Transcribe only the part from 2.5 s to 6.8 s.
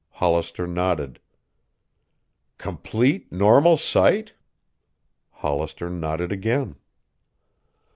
"Complete normal sight?" Hollister nodded again.